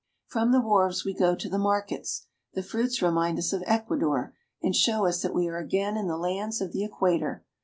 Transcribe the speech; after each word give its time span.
From 0.25 0.51
the 0.51 0.61
wharves 0.61 1.05
we 1.05 1.13
go 1.13 1.35
to 1.35 1.47
the 1.47 1.59
markets. 1.59 2.25
The 2.55 2.63
fruits 2.63 3.03
remind 3.03 3.37
us 3.37 3.53
of 3.53 3.61
Ecuador, 3.67 4.33
and 4.59 4.75
show 4.75 5.05
us 5.05 5.21
that 5.21 5.35
we 5.35 5.47
are 5.47 5.59
again 5.59 5.95
in 5.95 6.07
the 6.07 6.17
lands 6.17 6.59
of 6.59 6.71
the 6.71 6.83
equator. 6.83 7.45